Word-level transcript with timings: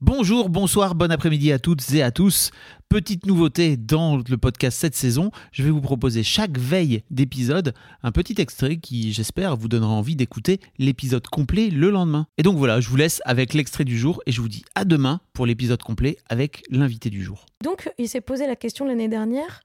Bonjour, 0.00 0.48
bonsoir, 0.48 0.94
bon 0.94 1.10
après-midi 1.10 1.50
à 1.50 1.58
toutes 1.58 1.92
et 1.92 2.04
à 2.04 2.12
tous. 2.12 2.52
Petite 2.88 3.26
nouveauté 3.26 3.76
dans 3.76 4.18
le 4.18 4.38
podcast 4.38 4.78
cette 4.78 4.94
saison, 4.94 5.32
je 5.50 5.64
vais 5.64 5.70
vous 5.70 5.80
proposer 5.80 6.22
chaque 6.22 6.56
veille 6.56 7.02
d'épisode 7.10 7.74
un 8.04 8.12
petit 8.12 8.40
extrait 8.40 8.76
qui, 8.76 9.12
j'espère, 9.12 9.56
vous 9.56 9.66
donnera 9.66 9.90
envie 9.90 10.14
d'écouter 10.14 10.60
l'épisode 10.78 11.26
complet 11.26 11.68
le 11.70 11.90
lendemain. 11.90 12.28
Et 12.38 12.44
donc 12.44 12.56
voilà, 12.58 12.80
je 12.80 12.88
vous 12.88 12.94
laisse 12.94 13.20
avec 13.24 13.54
l'extrait 13.54 13.82
du 13.82 13.98
jour 13.98 14.22
et 14.24 14.30
je 14.30 14.40
vous 14.40 14.48
dis 14.48 14.62
à 14.76 14.84
demain 14.84 15.20
pour 15.32 15.46
l'épisode 15.46 15.82
complet 15.82 16.16
avec 16.28 16.62
l'invité 16.70 17.10
du 17.10 17.24
jour. 17.24 17.44
Donc, 17.64 17.90
il 17.98 18.08
s'est 18.08 18.20
posé 18.20 18.46
la 18.46 18.54
question 18.54 18.84
l'année 18.84 19.08
dernière, 19.08 19.62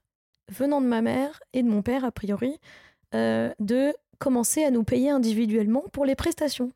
venant 0.50 0.80
de 0.80 0.86
ma 0.88 1.00
mère 1.00 1.38
et 1.52 1.62
de 1.62 1.68
mon 1.68 1.82
père, 1.82 2.04
a 2.04 2.10
priori, 2.10 2.58
euh, 3.14 3.52
de 3.60 3.94
commencer 4.18 4.64
à 4.64 4.72
nous 4.72 4.82
payer 4.82 5.10
individuellement 5.10 5.84
pour 5.92 6.04
les 6.04 6.16
prestations. 6.16 6.72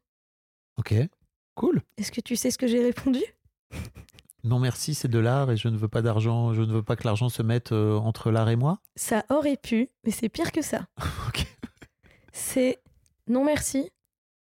Ok, 0.76 0.94
cool. 1.56 1.82
Est-ce 1.96 2.12
que 2.12 2.20
tu 2.20 2.36
sais 2.36 2.52
ce 2.52 2.58
que 2.58 2.68
j'ai 2.68 2.84
répondu? 2.84 3.24
Non 4.44 4.58
merci, 4.58 4.94
c'est 4.94 5.08
de 5.08 5.18
l'art 5.18 5.50
et 5.50 5.56
je 5.56 5.68
ne 5.68 5.76
veux 5.76 5.88
pas 5.88 6.00
d'argent, 6.00 6.54
je 6.54 6.62
ne 6.62 6.72
veux 6.72 6.82
pas 6.82 6.96
que 6.96 7.04
l'argent 7.04 7.28
se 7.28 7.42
mette 7.42 7.72
euh, 7.72 7.96
entre 7.98 8.30
l'art 8.30 8.48
et 8.48 8.56
moi. 8.56 8.78
Ça 8.96 9.24
aurait 9.30 9.56
pu, 9.56 9.88
mais 10.04 10.10
c'est 10.10 10.28
pire 10.28 10.52
que 10.52 10.62
ça. 10.62 10.86
C'est 12.32 12.78
non 13.26 13.44
merci, 13.44 13.90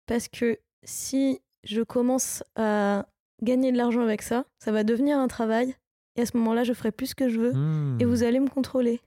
parce 0.06 0.28
que 0.28 0.58
si 0.84 1.40
je 1.64 1.80
commence 1.82 2.44
à 2.54 3.06
gagner 3.42 3.72
de 3.72 3.78
l'argent 3.78 4.02
avec 4.02 4.20
ça, 4.22 4.44
ça 4.58 4.72
va 4.72 4.84
devenir 4.84 5.18
un 5.18 5.26
travail, 5.26 5.74
et 6.16 6.20
à 6.20 6.26
ce 6.26 6.36
moment-là, 6.36 6.64
je 6.64 6.74
ferai 6.74 6.92
plus 6.92 7.06
ce 7.06 7.14
que 7.14 7.28
je 7.30 7.40
veux, 7.40 7.52
Hmm. 7.54 7.96
et 7.98 8.04
vous 8.04 8.22
allez 8.24 8.40
me 8.40 8.48
contrôler. 8.48 9.00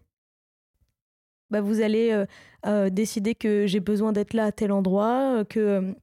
Bah, 1.52 1.62
vous 1.62 1.82
allez 1.82 2.12
euh, 2.12 2.26
euh, 2.66 2.90
décider 2.90 3.36
que 3.36 3.68
j'ai 3.68 3.80
besoin 3.82 4.14
d'être 4.14 4.34
là 4.34 4.46
à 4.46 4.52
tel 4.52 4.72
endroit, 4.72 5.44
que 5.46 5.94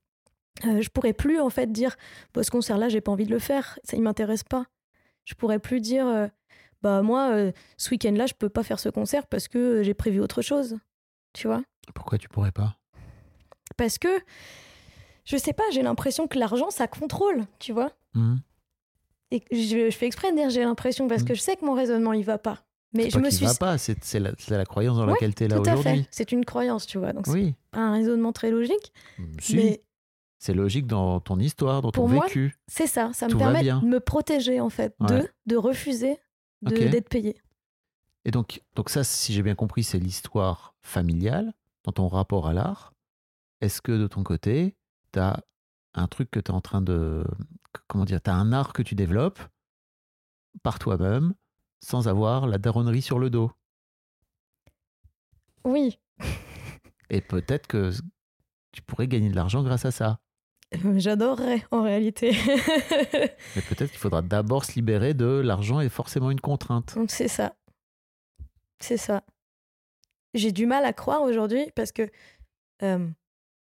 euh, 0.67 0.81
je 0.83 0.89
pourrais 0.91 1.13
plus 1.13 1.41
en 1.41 1.51
fait 1.51 1.71
dire 1.73 1.97
bah, 2.35 2.43
ce 2.43 2.51
concert-là, 2.51 2.89
j'ai 2.89 3.01
pas 3.01 3.13
envie 3.13 3.27
de 3.27 3.31
le 3.33 3.39
faire, 3.39 3.79
ça 3.85 3.97
ne 3.97 4.03
m'intéresse 4.03 4.45
pas. 4.45 4.67
Je 5.25 5.35
pourrais 5.35 5.59
plus 5.59 5.81
dire 5.81 6.07
euh, 6.07 6.27
bah 6.83 7.03
moi 7.03 7.31
euh, 7.33 7.53
ce 7.77 7.91
week-end-là, 7.91 8.27
je 8.27 8.35
peux 8.35 8.49
pas 8.49 8.63
faire 8.63 8.81
ce 8.81 8.89
concert 8.89 9.27
parce 9.27 9.47
que 9.49 9.59
euh, 9.59 9.83
j'ai 9.83 9.95
prévu 9.95 10.21
autre 10.21 10.43
chose. 10.43 10.79
Tu 11.35 11.47
vois 11.47 11.63
Pourquoi 11.95 12.19
tu 12.19 12.29
pourrais 12.29 12.53
pas? 12.53 12.77
Parce 13.77 13.99
que 13.99 14.09
je 15.25 15.37
sais 15.37 15.53
pas, 15.53 15.65
j'ai 15.73 15.83
l'impression 15.83 16.27
que 16.27 16.39
l'argent 16.39 16.71
ça 16.71 16.87
contrôle, 16.89 17.45
tu 17.59 17.73
vois 17.73 17.93
Hmm. 18.15 18.37
Et 19.31 19.41
que 19.41 19.55
je, 19.55 19.91
je 19.91 19.97
fais 19.97 20.07
exprès 20.07 20.31
de 20.33 20.37
dire 20.37 20.49
j'ai 20.49 20.65
l'impression 20.65 21.07
parce 21.09 21.23
que 21.23 21.35
Mm. 21.35 21.37
je 21.37 21.41
sais 21.43 21.57
que 21.57 21.65
mon 21.67 21.75
raisonnement 21.75 22.15
il 22.15 22.25
va 22.25 22.39
pas. 22.39 22.65
Mais 22.95 23.11
je 23.11 23.19
me 23.19 23.29
suis 23.29 23.45
va 23.45 23.55
pas, 23.55 23.77
c'est 23.77 24.03
c'est 24.03 24.19
la, 24.19 24.31
la 24.49 24.65
croyance 24.65 24.97
dans 24.97 25.05
Ouais, 25.05 25.13
laquelle 25.13 25.35
tu 25.35 25.45
es 25.45 25.49
là 25.49 25.57
tout 25.57 25.63
à 25.69 25.73
fait. 25.75 25.79
aujourd'hui. 25.81 26.09
C'est 26.11 26.33
une 26.33 26.47
croyance, 26.47 26.87
tu 26.87 26.97
vois. 26.97 27.13
Donc 27.13 27.27
c'est 27.27 27.33
Oui, 27.35 27.55
pas 27.71 27.81
un 27.81 27.93
raisonnement 27.93 28.33
très 28.33 28.51
logique, 28.51 28.95
si. 29.41 29.57
mais 29.57 29.83
C'est 30.39 30.55
logique 30.55 30.87
dans 30.87 31.19
ton 31.21 31.39
histoire, 31.41 31.83
dans 31.83 31.91
ton 31.91 32.07
moi, 32.09 32.27
vécu. 32.27 32.57
c'est 32.69 32.87
ça. 32.87 33.13
Ça 33.13 33.27
me 33.27 33.33
Tout 33.33 33.39
permet 33.39 33.63
bien. 33.63 33.81
de 33.81 33.87
me 33.87 33.99
protéger 34.01 34.61
en 34.61 34.71
fait, 34.71 34.95
Ouais. 35.01 35.09
de 35.23 35.29
de 35.47 35.57
refuser 35.57 36.19
d'être 36.63 37.09
payé. 37.09 37.41
Et 38.25 38.31
donc, 38.31 38.63
donc 38.75 38.89
ça, 38.91 39.05
si 39.05 39.33
j'ai 39.33 39.43
bien 39.43 39.55
compris, 39.55 39.83
c'est 39.85 39.99
l'histoire 39.99 40.75
familiale 40.83 41.53
dans 41.85 41.93
ton 41.93 42.09
rapport 42.09 42.47
à 42.47 42.53
l'art. 42.53 42.93
Est-ce 43.61 43.81
que 43.83 43.93
de 43.93 44.07
ton 44.07 44.23
côté, 44.23 44.77
tu 45.13 45.19
as 45.19 45.43
un 45.95 46.07
truc 46.07 46.31
que 46.31 46.39
tu 46.41 46.51
es 46.53 46.55
en 46.55 46.61
train 46.61 46.83
de... 46.83 47.25
Comment 47.89 48.05
dire 48.05 48.21
Tu 48.23 48.31
as 48.31 48.35
un 48.35 48.53
art 48.53 48.73
que 48.73 48.83
tu 48.83 48.95
développes 48.95 49.41
par 50.63 50.79
toi-même 50.79 51.35
sans 51.81 52.07
avoir 52.09 52.47
la 52.47 52.59
daronnerie 52.59 53.03
sur 53.03 53.19
le 53.19 53.31
dos? 53.31 53.51
Oui, 55.65 55.99
Et 57.11 57.21
peut-être 57.21 57.67
que 57.67 57.91
tu 58.73 58.83
pourrais 58.83 59.09
gagner 59.09 59.31
de 59.31 59.35
l'argent 59.37 59.63
grâce 59.63 59.85
à 59.85 59.91
ça. 59.91 60.21
Euh, 60.75 60.99
j'adorerais 60.99 61.65
en 61.71 61.83
réalité. 61.83 62.33
Mais 63.57 63.63
peut-être 63.63 63.91
qu'il 63.91 63.99
faudra 63.99 64.23
d'abord 64.23 64.65
se 64.65 64.73
libérer 64.75 65.15
de 65.15 65.27
l'argent 65.27 65.81
est 65.81 65.89
forcément 65.89 66.31
une 66.31 66.41
contrainte. 66.41 66.95
Donc 66.95 67.11
c'est 67.11 67.29
ça. 67.29 67.55
C'est 68.81 68.97
ça. 68.97 69.23
J'ai 70.35 70.53
du 70.53 70.67
mal 70.67 70.85
à 70.85 70.93
croire 70.93 71.23
aujourd'hui 71.23 71.71
parce 71.75 71.91
que 71.93 72.09
euh, 72.83 73.09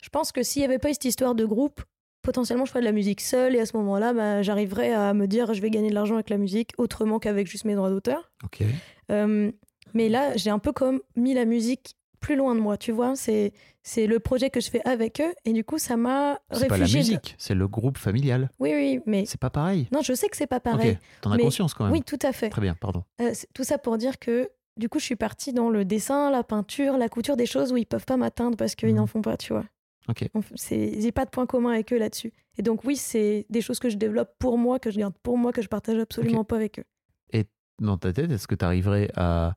je 0.03 0.09
pense 0.09 0.33
que 0.33 0.43
s'il 0.43 0.61
n'y 0.61 0.67
avait 0.67 0.79
pas 0.79 0.93
cette 0.93 1.05
histoire 1.05 1.35
de 1.35 1.45
groupe, 1.45 1.83
potentiellement 2.23 2.65
je 2.65 2.71
ferais 2.71 2.81
de 2.81 2.87
la 2.87 2.93
musique 2.93 3.21
seule 3.21 3.55
et 3.55 3.61
à 3.61 3.67
ce 3.67 3.77
moment-là, 3.77 4.13
bah, 4.13 4.43
j'arriverais 4.43 4.93
à 4.93 5.15
me 5.15 5.27
dire 5.27 5.53
je 5.53 5.61
vais 5.61 5.71
gagner 5.71 5.91
de 5.91 5.95
l'argent 5.95 6.15
avec 6.15 6.31
la 6.31 6.39
musique 6.39 6.73
autrement 6.79 7.19
qu'avec 7.19 7.47
juste 7.47 7.65
mes 7.65 7.75
droits 7.75 7.91
d'auteur. 7.91 8.33
Ok. 8.45 8.63
Euh, 9.11 9.53
mais 9.93 10.09
là, 10.09 10.37
j'ai 10.37 10.51
un 10.51 10.59
peu 10.59 10.73
comme 10.73 11.01
mis 11.17 11.35
la 11.35 11.45
musique 11.45 11.97
plus 12.25 12.37
loin 12.37 12.55
de 12.55 12.61
moi, 12.61 12.77
tu 12.77 12.91
vois. 12.93 13.17
C'est 13.17 13.53
c'est 13.83 14.07
le 14.07 14.19
projet 14.19 14.49
que 14.51 14.61
je 14.61 14.71
fais 14.71 14.81
avec 14.87 15.21
eux 15.21 15.35
et 15.45 15.53
du 15.53 15.63
coup, 15.63 15.79
ça 15.79 15.97
m'a 15.97 16.39
C'est 16.53 16.69
pas 16.69 16.79
la 16.79 16.85
réfugié. 16.85 17.01
musique, 17.01 17.35
c'est 17.39 17.55
le 17.55 17.69
groupe 17.69 17.99
familial. 17.99 18.51
Oui, 18.59 18.73
oui, 18.75 19.01
mais 19.07 19.27
C'est 19.27 19.41
pas 19.41 19.51
pareil. 19.51 19.89
non, 19.93 20.01
je 20.03 20.15
sais 20.15 20.29
que 20.29 20.37
c'est 20.37 20.47
pas 20.47 20.61
pareil. 20.61 20.93
Ok, 20.93 20.99
t'en 21.21 21.31
as 21.33 21.37
Mais- 21.37 21.43
conscience 21.43 21.75
quand 21.75 21.85
même. 21.85 21.93
Oui, 21.93 22.03
tout 22.03 22.19
à 22.23 22.33
fait. 22.33 22.49
Très 22.49 22.63
bien, 22.63 22.75
pardon. 22.75 23.05
Euh, 23.21 23.33
tout 23.53 23.65
ça 23.65 23.77
pour 23.79 23.99
dire 23.99 24.19
que 24.19 24.49
du 24.77 24.89
coup, 24.89 24.99
je 24.99 25.05
suis 25.05 25.17
partie 25.17 25.53
dans 25.53 25.69
le 25.71 25.85
dessin, 25.85 26.31
la 26.31 26.43
peinture, 26.43 26.97
la 26.97 27.09
couture, 27.09 27.37
des 27.37 27.47
choses 27.47 27.73
où 27.73 27.77
ils 27.77 27.87
peuvent 27.87 28.07
pas 28.07 28.17
m'atteindre 28.17 28.57
parce 28.57 28.75
qu'ils 28.75 28.89
Mhm. 28.89 28.97
n'en 28.97 29.07
font 29.07 29.23
pas, 29.23 29.37
tu 29.37 29.53
vois. 29.53 29.65
Ok. 30.09 30.29
J'ai 30.57 31.13
pas 31.13 31.25
de 31.27 31.31
point 31.31 31.47
commun 31.47 31.71
avec 31.73 31.93
eux 31.93 31.99
là-dessus. 31.99 32.33
Et 32.59 32.63
donc, 32.63 32.85
oui, 32.85 32.97
c'est 32.97 33.47
des 33.51 33.61
choses 33.61 33.79
que 33.79 33.89
je 33.89 33.97
développe 33.97 34.31
pour 34.39 34.59
moi, 34.59 34.79
que 34.79 34.91
je 34.91 34.99
garde 34.99 35.15
pour 35.23 35.37
moi, 35.39 35.53
que 35.53 35.63
je 35.63 35.69
partage 35.69 35.99
absolument 35.99 36.45
pas 36.45 36.57
avec 36.57 36.79
eux. 36.81 36.85
dans 37.81 37.99
ta 37.99 38.13
tête, 38.13 38.31
est-ce 38.31 38.47
que 38.47 38.55
tu 38.55 38.65
arriverais 38.65 39.11
à 39.17 39.55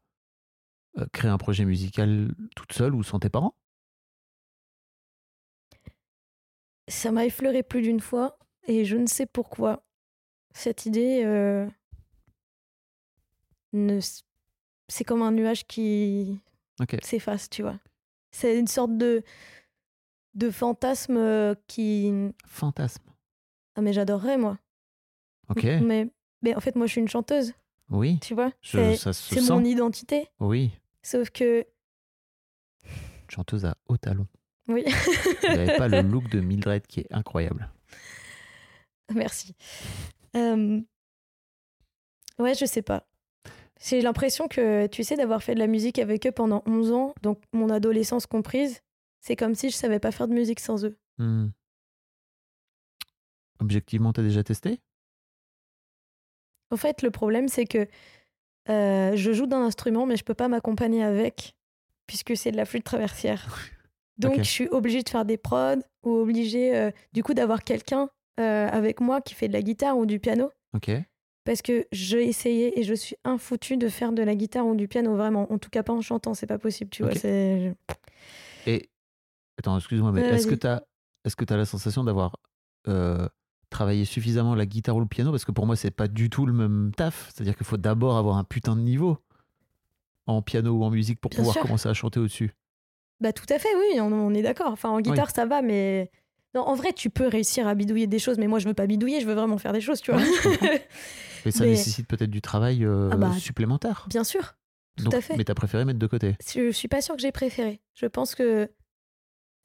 créer 1.14 1.30
un 1.32 1.38
projet 1.38 1.66
musical 1.66 2.34
toute 2.56 2.74
seule 2.74 2.96
ou 2.96 3.04
sans 3.04 3.20
tes 3.20 3.30
parents? 3.30 3.56
Ça 6.88 7.12
m'a 7.12 7.26
effleuré 7.26 7.64
plus 7.64 7.82
d'une 7.82 8.00
fois 8.00 8.38
et 8.68 8.86
je 8.86 8.96
ne 8.96 9.08
sais 9.08 9.26
pourquoi. 9.26 9.84
Cette 10.54 10.86
idée, 10.86 11.22
euh, 11.26 11.68
ne 13.74 14.00
c'est 14.88 15.04
comme 15.04 15.22
un 15.22 15.32
nuage 15.32 15.68
qui 15.68 16.40
s'efface, 17.04 17.50
tu 17.50 17.62
vois. 17.62 17.80
C'est 18.32 18.58
une 18.58 18.68
sorte 18.68 18.98
de, 18.98 19.24
de 20.34 20.50
fantasme 20.50 21.18
euh, 21.18 21.56
qui. 21.68 22.12
Fantasme. 22.46 23.04
Ah, 23.76 23.82
mais 23.82 23.94
j'adorerais, 23.94 24.38
moi. 24.38 24.58
Ok. 25.50 25.64
Mais, 25.64 26.10
mais 26.42 26.56
en 26.56 26.60
fait, 26.60 26.76
moi, 26.76 26.88
je 26.88 26.94
suis 26.94 27.02
une 27.02 27.08
chanteuse, 27.08 27.54
Oui. 27.90 28.20
tu 28.22 28.34
vois. 28.34 28.52
C'est 28.62 29.50
mon 29.50 29.64
identité. 29.64 30.28
Oui. 30.40 30.72
Sauf 31.08 31.30
que. 31.30 31.66
Chanteuse 33.30 33.64
à 33.64 33.78
haut 33.88 33.96
talon. 33.96 34.28
Oui, 34.68 34.84
Vous 35.42 35.48
n'avez 35.48 35.78
pas 35.78 35.88
le 35.88 36.02
look 36.12 36.28
de 36.28 36.42
Mildred 36.42 36.86
qui 36.86 37.00
est 37.00 37.14
incroyable. 37.14 37.72
merci. 39.14 39.56
Euh, 40.36 40.82
Ouais, 42.40 42.54
je 42.56 42.66
sais 42.66 42.82
pas. 42.82 43.08
J'ai 43.82 44.02
l'impression 44.02 44.50
que, 44.50 44.88
tu 44.88 45.06
sais, 45.06 45.16
d'avoir 45.16 45.42
fait 45.42 45.54
de 45.56 45.60
la 45.60 45.68
musique 45.68 45.98
avec 45.98 46.28
eux 46.28 46.32
pendant 46.34 46.62
11 46.66 46.92
ans, 46.92 47.16
donc 47.22 47.42
mon 47.54 47.70
adolescence 47.70 48.26
comprise, 48.26 48.82
c'est 49.22 49.38
comme 49.38 49.56
si 49.56 49.70
je 49.70 49.76
savais 49.78 50.00
pas 50.00 50.12
faire 50.12 50.28
de 50.28 50.34
musique 50.34 50.60
sans 50.60 50.84
eux. 50.84 50.98
Hmm. 51.20 51.48
Objectivement, 53.60 54.12
t'as 54.12 54.24
déjà 54.24 54.44
testé? 54.44 54.82
En 56.70 56.76
fait, 56.76 57.02
le 57.02 57.12
problème, 57.12 57.48
c'est 57.48 57.66
que 57.66 57.88
euh, 58.70 59.16
je 59.16 59.32
joue 59.34 59.46
d'un 59.48 59.62
instrument, 59.62 60.06
mais 60.06 60.18
je 60.18 60.24
peux 60.24 60.34
pas 60.34 60.48
m'accompagner 60.48 61.04
avec, 61.04 61.56
puisque 62.08 62.36
c'est 62.38 62.52
de 62.52 62.58
la 62.58 62.66
flûte 62.66 62.84
traversière. 62.84 63.46
Donc, 64.18 64.34
je 64.44 64.50
suis 64.50 64.68
obligée 64.70 65.04
de 65.04 65.10
faire 65.10 65.26
des 65.26 65.38
prods 65.38 65.82
ou 66.04 66.12
obligée, 66.12 66.76
euh, 66.76 66.92
du 67.14 67.24
coup, 67.24 67.34
d'avoir 67.34 67.64
quelqu'un 67.64 68.10
euh, 68.40 68.68
avec 68.68 69.00
moi 69.00 69.22
qui 69.22 69.34
fait 69.36 69.48
de 69.48 69.54
la 69.54 69.62
guitare 69.62 69.98
ou 69.98 70.06
du 70.06 70.20
piano. 70.20 70.50
Ok. 70.76 70.92
Parce 71.44 71.62
que 71.62 71.86
j'ai 71.92 72.26
essayé 72.28 72.78
et 72.80 72.84
je 72.84 72.94
suis 72.94 73.16
infoutue 73.24 73.78
de 73.78 73.88
faire 73.90 74.12
de 74.12 74.22
la 74.22 74.36
guitare 74.36 74.66
ou 74.68 74.76
du 74.76 74.88
piano, 74.88 75.16
vraiment. 75.16 75.52
En 75.52 75.58
tout 75.58 75.70
cas, 75.70 75.82
pas 75.84 75.94
en 75.94 76.02
chantant, 76.02 76.34
c'est 76.34 76.46
pas 76.48 76.58
possible, 76.58 76.90
tu 76.90 77.04
vois. 77.04 77.14
c'est- 77.16 77.74
Et 78.66 78.90
attends, 79.58 79.78
excuse-moi, 79.78 80.12
mais 80.12 80.22
est-ce 80.22 80.48
que 80.48 80.56
tu 80.56 80.68
as, 80.68 80.84
est-ce 81.24 81.36
que 81.36 81.46
as 81.54 81.58
la 81.58 81.66
sensation 81.66 82.04
d'avoir 82.04 82.36
euh, 82.88 83.28
travaillé 83.70 84.06
suffisamment 84.06 84.56
la 84.56 84.66
guitare 84.66 84.96
ou 84.96 85.00
le 85.00 85.06
piano 85.08 85.32
Parce 85.32 85.46
que 85.46 85.52
pour 85.52 85.66
moi, 85.66 85.76
c'est 85.76 85.92
pas 85.92 86.08
du 86.08 86.30
tout 86.30 86.46
le 86.46 86.54
même 86.54 86.92
taf. 86.96 87.30
C'est-à-dire 87.34 87.56
qu'il 87.56 87.66
faut 87.66 87.78
d'abord 87.78 88.18
avoir 88.18 88.38
un 88.38 88.44
putain 88.44 88.76
de 88.76 88.82
niveau 88.82 89.18
en 90.26 90.42
piano 90.42 90.72
ou 90.74 90.84
en 90.84 90.90
musique 90.90 91.20
pour 91.20 91.30
Bien 91.30 91.38
pouvoir 91.40 91.54
sûr. 91.54 91.62
commencer 91.64 91.88
à 91.90 91.94
chanter 91.94 92.20
au-dessus. 92.20 92.54
Bah, 93.20 93.34
tout 93.34 93.46
à 93.50 93.58
fait, 93.60 93.70
oui, 93.80 94.00
on, 94.00 94.12
on 94.12 94.34
est 94.34 94.42
d'accord. 94.42 94.72
Enfin, 94.72 94.90
en 94.90 95.00
guitare, 95.02 95.32
ça 95.32 95.46
va, 95.46 95.62
mais 95.62 96.12
Non, 96.54 96.62
en 96.62 96.76
vrai, 96.76 96.94
tu 96.94 97.10
peux 97.10 97.28
réussir 97.28 97.68
à 97.68 97.76
bidouiller 97.76 98.08
des 98.08 98.20
choses, 98.20 98.38
mais 98.38 98.48
moi, 98.48 98.60
je 98.60 98.68
veux 98.68 98.74
pas 98.74 98.88
bidouiller, 98.88 99.22
je 99.22 99.26
veux 99.26 99.34
vraiment 99.34 99.58
faire 99.58 99.74
des 99.74 99.82
choses, 99.82 100.02
tu 100.02 100.12
vois. 100.12 100.20
Ouais, 100.22 100.28
je. 100.44 100.78
Mais 101.46 101.52
ça 101.52 101.64
Mais- 101.64 101.72
nécessite 101.72 102.08
peut-être 102.08 102.30
du 102.32 102.42
travail 102.42 102.84
euh, 102.84 103.10
Ah 103.12 103.16
bah, 103.16 103.32
supplémentaire. 103.34 104.06
Bien 104.10 104.24
sûr, 104.26 104.56
tout 104.98 105.06
Donc- 105.06 105.14
à 105.14 105.22
fait. 105.22 105.38
Mais 105.38 105.44
t'as 105.46 105.54
préféré 105.54 105.86
mettre 105.86 106.00
de 106.00 106.08
côté. 106.08 106.36
Je 106.54 106.72
suis 106.72 106.88
pas 106.90 107.02
sûre 107.02 107.16
que 107.16 107.22
j'ai 107.22 107.32
préféré. 107.32 107.80
Je 107.94 108.06
pense 108.06 108.36
que 108.36 108.70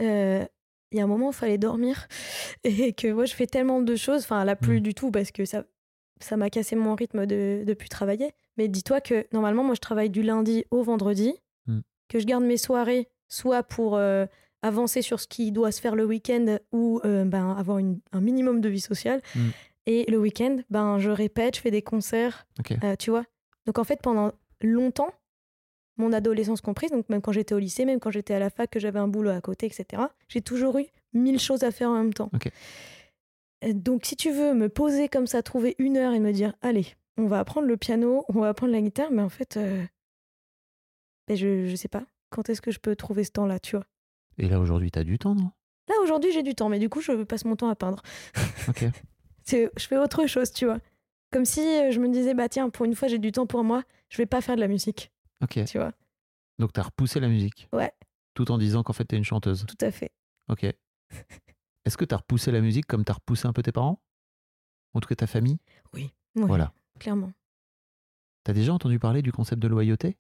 euh, 0.01 0.47
il 0.93 0.99
y 0.99 1.01
a 1.01 1.05
un 1.05 1.09
moment 1.09 1.27
où 1.29 1.31
il 1.31 1.35
fallait 1.37 1.59
dormir 1.59 2.07
et 2.65 2.93
que 2.93 3.11
moi 3.13 3.25
je 3.25 3.35
fais 3.35 3.47
tellement 3.47 3.81
de 3.83 3.97
choses, 3.97 4.23
enfin 4.23 4.45
là 4.45 4.57
plus 4.57 4.79
Mm. 4.79 4.83
du 4.83 4.95
tout 4.95 5.11
parce 5.11 5.31
que 5.33 5.45
ça 5.45 5.65
ça 6.21 6.37
m'a 6.37 6.51
cassé 6.51 6.77
mon 6.77 6.95
rythme 6.95 7.27
de 7.27 7.65
de 7.67 7.75
plus 7.75 7.89
travailler. 7.89 8.33
Mais 8.57 8.69
dis-toi 8.69 9.01
que 9.01 9.27
normalement 9.33 9.65
moi 9.65 9.75
je 9.75 9.81
travaille 9.81 10.11
du 10.11 10.23
lundi 10.23 10.65
au 10.71 10.83
vendredi, 10.83 11.35
Mm. 11.67 11.81
que 12.09 12.19
je 12.21 12.27
garde 12.27 12.45
mes 12.45 12.57
soirées 12.57 13.09
soit 13.29 13.63
pour 13.63 13.97
euh, 13.97 14.27
avancer 14.63 15.03
sur 15.03 15.19
ce 15.19 15.27
qui 15.27 15.51
doit 15.51 15.73
se 15.73 15.81
faire 15.81 15.97
le 15.97 16.05
week-end 16.05 16.59
ou 16.71 17.01
euh, 17.05 17.25
ben 17.25 17.57
avoir 17.59 17.79
une- 17.79 17.99
un 18.13 18.21
minimum 18.21 18.61
de 18.61 18.69
vie 18.69 18.81
sociale. 18.81 19.21
Mm. 19.35 19.41
Et 19.87 20.09
le 20.09 20.19
week-end, 20.19 20.59
ben 20.71 20.99
je 21.01 21.11
répète, 21.11 21.57
je 21.57 21.61
fais 21.61 21.73
des 21.73 21.83
concerts, 21.83 22.47
euh, 22.85 22.95
tu 22.97 23.11
vois. 23.11 23.25
Donc 23.67 23.79
en 23.81 23.85
fait, 23.85 24.01
pendant 24.01 24.31
longtemps, 24.61 25.11
mon 25.97 26.13
adolescence 26.13 26.61
comprise, 26.61 26.91
donc 26.91 27.09
même 27.09 27.21
quand 27.21 27.33
j'étais 27.33 27.55
au 27.55 27.59
lycée, 27.59 27.85
même 27.85 28.01
quand 28.01 28.11
j'étais 28.11 28.35
à 28.35 28.39
la 28.39 28.51
fac, 28.51 28.71
que 28.71 28.81
j'avais 28.81 28.99
un 28.99 29.09
boulot 29.09 29.31
à 29.31 29.41
côté, 29.41 29.67
etc., 29.67 30.03
j'ai 30.29 30.41
toujours 30.41 30.79
eu 30.79 30.87
mille 31.13 31.39
choses 31.39 31.63
à 31.65 31.71
faire 31.71 31.91
en 31.91 31.95
même 31.95 32.15
temps. 32.15 32.31
Euh, 33.65 33.73
Donc 33.73 34.05
si 34.07 34.17
tu 34.17 34.31
veux 34.31 34.55
me 34.55 34.69
poser 34.69 35.09
comme 35.09 35.27
ça, 35.27 35.43
trouver 35.43 35.75
une 35.79 35.97
heure 35.97 36.13
et 36.15 36.21
me 36.21 36.33
dire, 36.33 36.55
allez, 36.63 36.87
on 37.19 37.27
va 37.27 37.39
apprendre 37.41 37.67
le 37.69 37.77
piano, 37.77 38.25
on 38.29 38.41
va 38.41 38.49
apprendre 38.49 38.73
la 38.73 38.81
guitare, 38.81 39.11
mais 39.11 39.23
en 39.23 39.29
fait, 39.29 39.57
euh, 39.57 39.85
ben, 41.29 41.37
je, 41.37 41.67
je 41.67 41.77
sais 41.77 41.89
pas. 41.89 42.05
Quand 42.31 42.49
est-ce 42.49 42.63
que 42.63 42.71
je 42.71 42.81
peux 42.81 42.97
trouver 42.97 43.25
ce 43.25 43.31
temps-là, 43.33 43.59
tu 43.59 43.77
vois? 43.77 43.85
Et 44.39 44.49
là, 44.49 44.59
aujourd'hui, 44.59 44.91
t'as 44.91 45.05
du 45.05 45.19
temps, 45.19 45.35
non? 45.35 45.51
Là, 45.89 45.95
aujourd'hui, 46.03 46.33
j'ai 46.33 46.43
du 46.43 46.55
temps, 46.55 46.69
mais 46.69 46.79
du 46.79 46.89
coup, 46.89 47.01
je 47.01 47.13
passe 47.25 47.45
mon 47.45 47.57
temps 47.57 47.69
à 47.69 47.75
peindre. 47.77 48.03
Ok. 48.69 48.85
C'est- 49.45 49.71
je 49.77 49.87
fais 49.87 49.99
autre 49.99 50.27
chose, 50.27 50.53
tu 50.53 50.65
vois. 50.65 50.79
Comme 51.33 51.45
si 51.45 51.61
euh, 51.61 51.91
je 51.91 51.99
me 52.01 52.09
disais, 52.09 52.33
bah 52.35 52.49
tiens, 52.49 52.71
pour 52.71 52.87
une 52.87 52.95
fois, 52.95 53.09
j'ai 53.09 53.19
du 53.19 53.33
temps 53.33 53.47
pour 53.47 53.65
moi, 53.65 53.83
je 54.09 54.17
vais 54.19 54.27
pas 54.27 54.41
faire 54.41 54.55
de 54.57 54.61
la 54.61 54.69
musique, 54.69 55.11
Ok. 55.43 55.65
tu 55.67 55.79
vois? 55.79 55.93
Donc 56.59 56.73
t'as 56.73 56.83
repoussé 56.83 57.21
la 57.21 57.29
musique? 57.29 57.69
Ouais. 57.73 57.93
Tout 58.35 58.51
en 58.51 58.59
disant 58.59 58.83
qu'en 58.83 58.93
fait 58.93 59.05
t'es 59.05 59.17
une 59.17 59.25
chanteuse? 59.25 59.67
Tout 59.67 59.85
à 59.85 59.91
fait. 59.91 60.13
Ok. 60.49 60.65
Est-ce 61.85 61.97
que 61.97 62.05
t'as 62.05 62.17
repoussé 62.19 62.53
la 62.53 62.61
musique 62.61 62.87
comme 62.87 63.05
t'as 63.05 63.15
repoussé 63.15 63.47
un 63.49 63.53
peu 63.53 63.63
tes 63.63 63.73
parents? 63.73 64.01
En 64.95 65.01
tout 65.01 65.09
cas 65.09 65.17
ta 65.17 65.27
famille? 65.27 65.59
Ouais, 65.95 66.11
Voilà. 66.35 66.73
Clairement. 67.01 67.33
T'as 68.45 68.53
déjà 68.53 68.73
entendu 68.73 68.99
parler 68.99 69.23
du 69.23 69.33
concept 69.33 69.61
de 69.63 69.69
loyauté? 69.69 70.17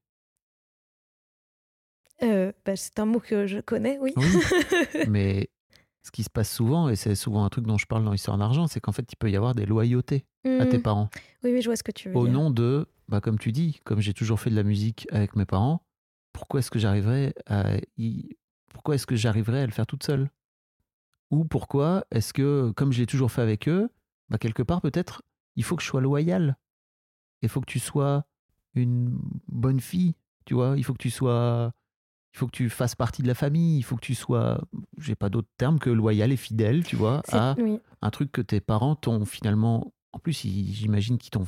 Euh, 2.23 2.53
bah, 2.65 2.77
c'est 2.77 2.99
un 3.01 3.07
mot 3.07 3.19
que 3.21 3.47
je 3.47 3.59
connais, 3.59 3.99
oui. 3.99 4.13
Oui. 4.17 4.25
Mais 5.09 5.51
ce 6.03 6.11
qui 6.11 6.23
se 6.23 6.31
passe 6.31 6.53
souvent, 6.53 6.89
et 6.89 6.97
c'est 6.97 7.15
souvent 7.15 7.45
un 7.45 7.49
truc 7.49 7.67
dont 7.67 7.79
je 7.79 7.87
parle 7.87 8.05
dans 8.05 8.13
Histoire 8.13 8.39
d'argent, 8.39 8.67
c'est 8.67 8.81
qu'en 8.81 8.93
fait 8.93 9.11
il 9.13 9.17
peut 9.17 9.31
y 9.31 9.37
avoir 9.37 9.55
des 9.55 9.67
loyautés 9.67 10.25
à 10.45 10.67
tes 10.67 10.79
Hmm. 10.79 10.83
parents. 10.83 11.11
Oui, 11.43 11.53
oui, 11.53 11.63
je 11.63 11.69
vois 11.69 11.77
ce 11.77 11.83
que 11.83 11.93
tu 11.93 12.09
veux 12.09 12.17
Au 12.17 12.25
dire. 12.25 12.33
nom 12.33 12.51
de, 12.51 12.87
bah, 13.13 13.21
comme 13.21 13.39
tu 13.39 13.53
dis, 13.53 13.79
comme 13.85 14.01
j'ai 14.01 14.15
toujours 14.15 14.41
fait 14.41 14.49
de 14.49 14.57
la 14.57 14.63
musique 14.63 15.07
avec 15.13 15.37
mes 15.37 15.45
parents, 15.45 15.85
pourquoi 16.33 16.61
est-ce 16.61 16.71
que 16.71 16.79
j'arriverais 16.79 17.35
à 17.47 17.77
y- 17.99 18.31
pourquoi 18.71 18.95
est-ce 18.95 19.07
que 19.07 19.17
j'arriverais 19.17 19.61
à 19.61 19.67
le 19.67 19.73
faire 19.73 19.87
toute 19.87 20.03
seule? 20.03 20.31
Ou 21.31 21.45
pourquoi 21.45 22.07
est-ce 22.11 22.33
que, 22.33 22.73
comme 22.75 22.91
j'ai 22.91 23.05
toujours 23.05 23.31
fait 23.31 23.43
avec 23.43 23.69
eux, 23.69 23.91
bah, 24.31 24.39
quelque 24.39 24.63
part 24.63 24.81
peut-être, 24.81 25.23
il 25.57 25.63
faut 25.63 25.77
que 25.77 25.83
je 25.83 25.89
sois 25.89 26.01
loyal. 26.01 26.57
Il 27.43 27.51
faut 27.51 27.61
que 27.61 27.71
tu 27.71 27.81
sois 27.81 28.25
une 28.75 29.19
bonne 29.47 29.81
fille, 29.81 30.15
tu 30.47 30.55
vois? 30.55 30.73
Il 30.79 30.83
faut 30.85 30.95
que 30.95 31.03
tu 31.03 31.11
sois, 31.11 31.75
il 32.33 32.39
faut 32.39 32.47
que 32.47 32.53
tu 32.57 32.71
fasses 32.71 32.95
partie 32.95 33.21
de 33.21 33.29
la 33.29 33.35
famille. 33.35 33.77
Il 33.77 33.83
faut 33.83 33.97
que 33.97 34.07
tu 34.07 34.15
sois, 34.15 34.59
j'ai 34.97 35.17
pas 35.17 35.29
d'autre 35.29 35.49
terme 35.59 35.79
que 35.79 35.91
loyal 35.91 36.33
et 36.33 36.39
fidèle, 36.39 36.83
tu 36.83 36.97
vois, 36.97 37.23
à 37.29 37.57
Oui, 37.59 37.79
un 38.01 38.09
truc 38.11 38.33
que 38.33 38.41
tes 38.41 38.63
parents 38.63 38.97
t'ont 38.97 39.27
finalement. 39.27 39.93
En 40.13 40.19
plus, 40.19 40.33
j'imagine 40.33 41.19
qu'ils 41.19 41.31
t'ont. 41.31 41.45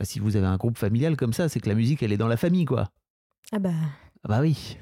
Enfin, 0.00 0.06
si 0.06 0.18
vous 0.18 0.36
avez 0.38 0.46
un 0.46 0.56
groupe 0.56 0.78
familial 0.78 1.14
comme 1.14 1.34
ça, 1.34 1.50
c'est 1.50 1.60
que 1.60 1.68
la 1.68 1.74
musique, 1.74 2.02
elle 2.02 2.10
est 2.12 2.16
dans 2.16 2.26
la 2.26 2.38
famille, 2.38 2.64
quoi. 2.64 2.90
ah 3.52 3.58
bah 3.58 3.70
Ah 4.24 4.28
bah 4.28 4.40
oui. 4.40 4.78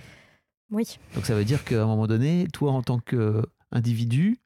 oui. 0.70 0.96
Donc 1.16 1.26
ça 1.26 1.34
veut 1.34 1.44
dire 1.44 1.64
qu'à 1.64 1.82
un 1.82 1.86
moment 1.86 2.06
donné, 2.06 2.46
toi, 2.52 2.70
en 2.70 2.82
tant 2.82 3.00
qu'individu, 3.00 4.38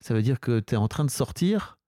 ça 0.00 0.12
veut 0.12 0.22
dire 0.22 0.40
que 0.40 0.58
tu 0.58 0.74
es 0.74 0.76
en 0.76 0.88
train 0.88 1.04
de 1.04 1.10
sortir 1.10 1.78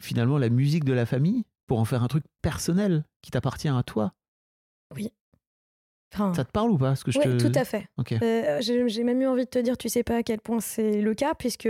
finalement 0.00 0.36
la 0.36 0.48
musique 0.48 0.82
de 0.84 0.92
la 0.92 1.06
famille 1.06 1.44
pour 1.68 1.78
en 1.78 1.84
faire 1.84 2.02
un 2.02 2.08
truc 2.08 2.24
personnel 2.42 3.04
qui 3.22 3.30
t'appartient 3.30 3.68
à 3.68 3.82
toi. 3.84 4.12
Enfin, 6.12 6.32
Ça 6.34 6.44
te 6.44 6.50
parle 6.50 6.70
ou 6.70 6.78
pas 6.78 6.96
ce 6.96 7.04
que 7.04 7.10
je 7.10 7.18
te... 7.20 7.38
tout 7.38 7.52
à 7.58 7.64
fait. 7.64 7.86
Euh, 8.22 8.60
J'ai 8.60 8.88
j'ai 8.88 9.04
même 9.04 9.20
eu 9.20 9.26
envie 9.26 9.44
de 9.44 9.50
te 9.50 9.58
dire, 9.58 9.76
tu 9.76 9.88
sais 9.88 10.02
pas 10.02 10.16
à 10.16 10.22
quel 10.22 10.40
point 10.40 10.60
c'est 10.60 11.00
le 11.02 11.14
cas, 11.14 11.34
puisque 11.34 11.68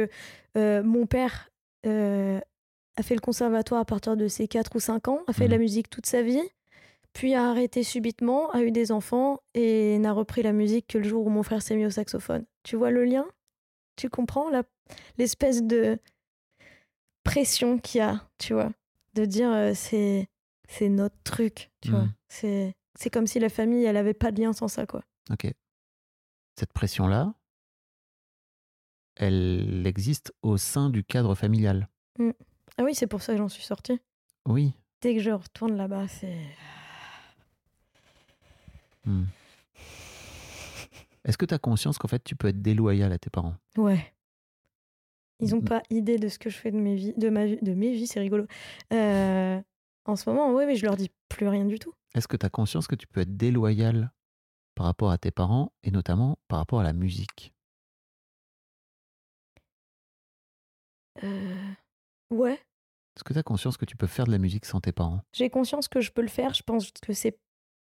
euh, 0.56 0.83
mon 0.83 1.06
père 1.06 1.50
euh, 1.87 2.41
a 2.97 3.03
fait 3.03 3.15
le 3.15 3.21
conservatoire 3.21 3.81
à 3.81 3.85
partir 3.85 4.17
de 4.17 4.29
ses 4.29 4.49
4 4.49 4.75
ou 4.77 4.81
5 4.81 5.09
ans, 5.09 5.21
a 5.27 5.33
fait 5.33 5.47
de 5.47 5.51
la 5.51 5.57
Mhm. 5.59 5.63
musique 5.63 5.91
toute 5.91 6.07
sa 6.07 6.23
vie, 6.23 6.41
puis 7.13 7.35
a 7.35 7.49
arrêté 7.51 7.83
subitement, 7.83 8.51
a 8.53 8.63
eu 8.63 8.71
des 8.73 8.93
enfants 8.93 9.41
et 9.55 9.99
n'a 9.99 10.13
repris 10.13 10.43
la 10.43 10.53
musique 10.53 10.87
que 10.89 10.99
le 10.99 11.05
jour 11.09 11.27
où 11.27 11.31
mon 11.31 11.43
frère 11.43 11.63
s'est 11.63 11.77
mis 11.77 11.87
au 11.87 11.91
saxophone. 11.91 12.45
Tu 12.63 12.77
vois 12.77 12.91
le 12.91 13.05
lien? 13.05 13.27
Tu 13.97 14.09
comprends 14.11 14.51
la- 14.51 14.65
l'espèce 15.19 15.63
de 15.63 15.99
pression 17.25 17.79
qu'il 17.79 17.99
y 17.99 18.03
a, 18.03 18.29
tu 18.39 18.53
vois? 18.55 18.71
De 19.15 19.25
dire 19.25 19.51
euh, 19.51 19.73
c'est 19.75 20.29
c'est 20.69 20.89
notre 20.89 21.17
truc, 21.25 21.71
tu 21.81 21.91
vois? 21.91 22.03
Mhm. 22.03 22.13
C'est 22.29 22.75
c'est 22.99 23.11
comme 23.11 23.27
si 23.27 23.39
la 23.39 23.49
famille, 23.49 23.85
elle 23.85 23.97
avait 23.97 24.15
pas 24.15 24.31
de 24.33 24.41
lien 24.41 24.53
sans 24.53 24.69
ça, 24.69 24.87
quoi. 24.87 25.03
Ok. 25.31 25.47
Cette 26.59 26.73
pression-là, 26.73 27.35
elle 29.17 29.83
existe 29.87 30.33
au 30.43 30.57
sein 30.57 30.91
du 30.91 31.05
cadre 31.05 31.35
familial. 31.35 31.89
Ah 32.78 32.84
oui, 32.84 32.94
c'est 32.94 33.06
pour 33.06 33.23
ça 33.23 33.32
que 33.32 33.38
j'en 33.38 33.49
suis 33.49 33.62
sortie. 33.62 34.00
Oui. 34.46 34.73
Dès 35.00 35.14
que 35.14 35.20
je 35.20 35.31
retourne 35.31 35.76
là-bas, 35.76 36.08
c'est. 36.08 36.37
Hmm. 39.05 39.25
Est-ce 41.25 41.38
que 41.38 41.44
tu 41.46 41.55
as 41.55 41.58
conscience 41.58 41.99
qu'en 41.99 42.08
fait 42.08 42.23
tu 42.23 42.37
peux 42.37 42.49
être 42.49 42.61
déloyal 42.62 43.12
à 43.12 43.19
tes 43.19 43.31
parents? 43.31 43.55
Ouais. 43.76 44.12
Ils 45.40 45.55
ont 45.55 45.58
Mm. 45.61 45.64
pas 45.64 45.82
idée 45.90 46.19
de 46.19 46.28
ce 46.28 46.38
que 46.38 46.49
je 46.50 46.56
fais 46.56 46.70
de 46.70 46.78
mes 46.78 46.94
vies, 46.96 47.12
de 47.17 47.28
ma 47.28 47.44
vie, 47.46 47.58
de 47.61 47.75
mes 47.75 47.93
vies, 47.93 48.06
c'est 48.06 48.20
rigolo. 48.20 48.46
Euh, 48.93 49.61
en 50.06 50.17
ce 50.17 50.28
moment, 50.31 50.52
oui, 50.55 50.64
mais 50.67 50.76
je 50.76 50.84
leur 50.87 50.96
dis 50.96 51.11
plus 51.28 51.46
rien 51.49 51.64
du 51.67 51.78
tout. 51.78 51.93
Est-ce 52.14 52.26
que 52.28 52.37
tu 52.37 52.46
as 52.46 52.50
conscience 52.50 52.87
que 52.87 52.94
tu 52.94 53.06
peux 53.06 53.20
être 53.20 53.37
déloyal 53.37 54.12
par 54.75 54.87
rapport 54.87 55.11
à 55.11 55.19
tes 55.19 55.31
parents 55.31 55.73
et 55.82 55.90
notamment 55.90 56.38
par 56.49 56.58
rapport 56.58 56.81
à 56.81 56.84
la 56.84 56.93
musique? 56.94 57.52
Euh, 61.23 61.73
Ouais, 62.31 62.55
Est-ce 63.17 63.25
que 63.25 63.32
tu 63.32 63.38
as 63.38 63.42
conscience 63.42 63.76
que 63.76 63.85
tu 63.85 63.97
peux 63.97 64.06
faire 64.06 64.26
de 64.26 64.33
la 64.33 64.38
musique 64.38 64.64
sans 64.66 64.80
tes 64.80 64.92
parents? 64.92 65.21
J'ai 65.33 65.49
conscience 65.50 65.88
que 65.88 66.00
je 66.00 66.11
peux 66.11 66.23
le 66.23 66.28
faire. 66.28 66.54
Je 66.54 66.62
pense 66.62 66.90
que 66.90 67.12
c'est 67.12 67.38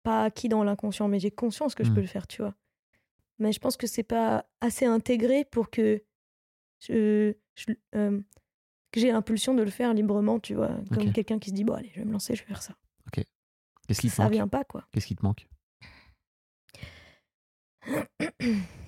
pas 0.02 0.25
acquis 0.25 0.49
dans 0.49 0.64
l'inconscient, 0.64 1.09
mais 1.09 1.18
j'ai 1.18 1.30
conscience 1.30 1.75
que 1.75 1.85
je 1.85 1.90
Mm. 1.90 1.95
peux 1.95 2.00
le 2.00 2.07
faire, 2.07 2.26
tu 2.26 2.40
vois. 2.42 2.54
Mais 3.38 3.52
je 3.52 3.59
pense 3.61 3.76
que 3.76 3.87
c'est 3.87 4.02
pas 4.04 4.47
assez 4.61 4.87
intégré 4.87 5.45
pour 5.45 5.71
que 5.71 6.02
je, 6.80 7.35
je- 7.57 7.73
euh, 7.95 8.21
que 8.92 9.00
j'ai 9.00 9.11
l'impulsion 9.12 9.54
de 9.54 9.62
le 9.62 9.71
faire 9.71 9.92
librement, 9.92 10.40
tu 10.40 10.54
vois. 10.54 10.71
Comme 10.92 11.09
Ok. 11.09 11.12
quelqu'un 11.12 11.38
qui 11.38 11.50
se 11.50 11.54
dit, 11.54 11.64
bon, 11.64 11.75
allez, 11.75 11.90
je 11.95 12.00
vais 12.00 12.04
me 12.07 12.12
lancer, 12.12 12.35
je 12.35 12.42
vais 12.42 12.49
faire 12.49 12.62
ça. 12.62 12.75
Qu'est-ce 13.87 14.00
qui 14.02 14.11
te 14.11 14.14
Ça 14.16 14.25
manque? 14.25 14.33
vient 14.33 14.49
pas, 14.49 14.64
quoi. 14.64 14.87
Qu'est-ce 14.92 15.07
qui 15.07 15.16
te 15.16 15.25
manque? 15.25 15.49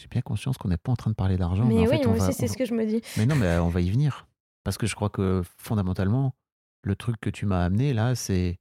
J'ai 0.00 0.08
bien 0.08 0.22
conscience 0.22 0.56
qu'on 0.56 0.68
n'est 0.68 0.78
pas 0.78 0.92
en 0.92 0.96
train 0.96 1.10
de 1.10 1.14
parler 1.14 1.36
d'argent. 1.36 1.66
mais 1.66 1.78
en 1.78 1.82
oui, 1.82 1.88
fait, 1.88 2.06
on 2.06 2.10
moi 2.10 2.18
va- 2.18 2.28
aussi, 2.28 2.38
c'est 2.38 2.48
on 2.48 2.52
ce 2.52 2.56
que 2.56 2.64
je 2.64 2.74
me 2.74 2.86
dis. 2.86 3.02
Mais 3.18 3.26
non, 3.26 3.36
mais 3.36 3.46
euh, 3.46 3.62
on 3.62 3.68
va 3.68 3.80
y 3.82 3.90
venir. 3.90 4.26
Parce 4.64 4.78
que 4.78 4.86
je 4.86 4.94
crois 4.94 5.10
que 5.10 5.42
fondamentalement, 5.58 6.34
le 6.82 6.96
truc 6.96 7.16
que 7.20 7.28
tu 7.28 7.44
m'as 7.44 7.64
amené 7.64 7.92
là, 7.92 8.14
c'est 8.14 8.58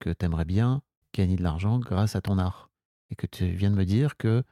que 0.00 0.10
tu 0.10 0.24
aimerais 0.24 0.44
bien 0.44 0.82
gagner 1.12 1.36
de 1.36 1.42
l'argent 1.42 1.78
grâce 1.78 2.14
à 2.14 2.20
ton 2.20 2.38
art. 2.38 2.70
Et 3.10 3.16
que 3.16 3.26
tu 3.26 3.46
viens 3.48 3.70
de 3.70 3.74
me 3.76 3.84
dire 3.84 4.16
que 4.16 4.44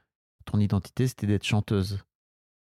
ton 0.45 0.59
identité, 0.59 1.07
c'était 1.07 1.27
d'être 1.27 1.43
chanteuse. 1.45 2.03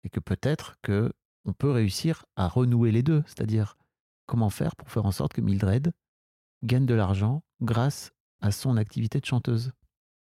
Et 0.03 0.09
que 0.09 0.19
peut-être 0.19 0.75
que 0.81 1.13
on 1.45 1.53
peut 1.53 1.71
réussir 1.71 2.25
à 2.35 2.47
renouer 2.47 2.91
les 2.91 3.03
deux. 3.03 3.23
C'est-à-dire, 3.25 3.77
comment 4.25 4.49
faire 4.49 4.75
pour 4.75 4.89
faire 4.91 5.05
en 5.05 5.11
sorte 5.11 5.33
que 5.33 5.41
Mildred 5.41 5.93
gagne 6.63 6.85
de 6.85 6.93
l'argent 6.93 7.43
grâce 7.61 8.11
à 8.41 8.51
son 8.51 8.75
activité 8.77 9.19
de 9.19 9.25
chanteuse? 9.25 9.71